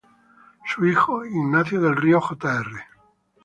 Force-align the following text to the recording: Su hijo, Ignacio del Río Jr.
Su 0.65 0.87
hijo, 0.87 1.23
Ignacio 1.27 1.79
del 1.79 1.95
Río 1.95 2.19
Jr. 2.21 2.65